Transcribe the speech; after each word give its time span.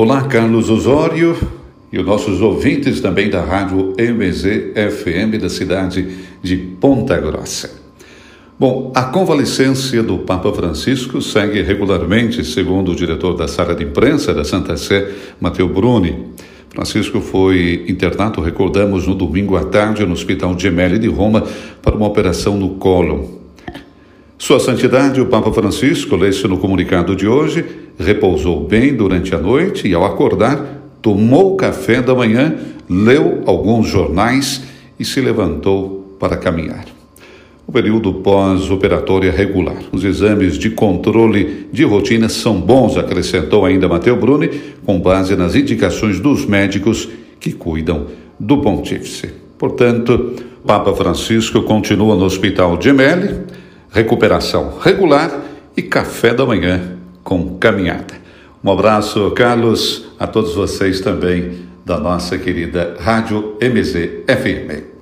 Olá, 0.00 0.22
Carlos 0.28 0.70
Osório 0.70 1.36
e 1.92 1.98
os 1.98 2.06
nossos 2.06 2.40
ouvintes 2.40 3.00
também 3.00 3.28
da 3.28 3.42
Rádio 3.42 3.96
MZ 3.98 4.44
FM 4.92 5.40
da 5.40 5.48
cidade 5.48 6.08
de 6.40 6.56
Ponta 6.56 7.18
Grossa. 7.18 7.68
Bom, 8.56 8.92
a 8.94 9.02
convalescência 9.02 10.00
do 10.00 10.18
Papa 10.18 10.52
Francisco 10.52 11.20
segue 11.20 11.62
regularmente, 11.62 12.44
segundo 12.44 12.92
o 12.92 12.94
diretor 12.94 13.34
da 13.34 13.48
sala 13.48 13.74
de 13.74 13.82
imprensa 13.82 14.32
da 14.32 14.44
Santa 14.44 14.76
Sé, 14.76 15.12
Matteo 15.40 15.66
Bruni. 15.66 16.26
Francisco 16.68 17.20
foi 17.20 17.84
internado, 17.88 18.40
recordamos, 18.40 19.04
no 19.04 19.16
domingo 19.16 19.56
à 19.56 19.64
tarde 19.64 20.06
no 20.06 20.12
Hospital 20.12 20.56
Gemelli 20.56 21.00
de 21.00 21.08
Roma 21.08 21.44
para 21.82 21.96
uma 21.96 22.06
operação 22.06 22.56
no 22.56 22.76
colo. 22.76 23.37
Sua 24.48 24.58
Santidade, 24.58 25.20
o 25.20 25.26
Papa 25.26 25.52
Francisco, 25.52 26.16
lê-se 26.16 26.48
no 26.48 26.56
comunicado 26.56 27.14
de 27.14 27.28
hoje, 27.28 27.62
repousou 27.98 28.66
bem 28.66 28.96
durante 28.96 29.34
a 29.34 29.38
noite 29.38 29.86
e, 29.86 29.92
ao 29.92 30.06
acordar, 30.06 30.88
tomou 31.02 31.54
café 31.54 32.00
da 32.00 32.14
manhã, 32.14 32.56
leu 32.88 33.42
alguns 33.44 33.88
jornais 33.88 34.64
e 34.98 35.04
se 35.04 35.20
levantou 35.20 36.16
para 36.18 36.34
caminhar. 36.34 36.86
O 37.66 37.72
período 37.72 38.10
pós-operatório 38.14 39.28
é 39.28 39.30
regular. 39.30 39.76
Os 39.92 40.02
exames 40.02 40.56
de 40.56 40.70
controle 40.70 41.68
de 41.70 41.84
rotina 41.84 42.30
são 42.30 42.58
bons, 42.58 42.96
acrescentou 42.96 43.66
ainda 43.66 43.86
Matteo 43.86 44.16
Bruni, 44.16 44.48
com 44.82 44.98
base 44.98 45.36
nas 45.36 45.54
indicações 45.54 46.18
dos 46.18 46.46
médicos 46.46 47.06
que 47.38 47.52
cuidam 47.52 48.06
do 48.40 48.62
pontífice. 48.62 49.28
Portanto, 49.58 50.36
Papa 50.66 50.94
Francisco 50.94 51.60
continua 51.64 52.16
no 52.16 52.24
Hospital 52.24 52.78
Gemelli, 52.80 53.58
recuperação 53.90 54.78
regular 54.80 55.30
e 55.76 55.82
café 55.82 56.34
da 56.34 56.44
manhã 56.44 56.96
com 57.22 57.58
caminhada. 57.58 58.14
Um 58.62 58.72
abraço, 58.72 59.30
Carlos, 59.32 60.08
a 60.18 60.26
todos 60.26 60.54
vocês 60.54 61.00
também 61.00 61.66
da 61.84 61.98
nossa 61.98 62.36
querida 62.36 62.96
Rádio 63.00 63.56
MZ 63.62 64.24
FM. 64.26 64.97